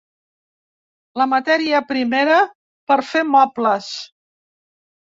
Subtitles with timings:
[1.21, 2.41] La matèria primera
[2.89, 3.97] per fer mobles.